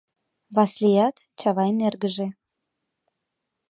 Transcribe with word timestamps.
Васлият— 0.55 1.15
Чавайын 1.39 1.79
эргыже. 1.87 2.27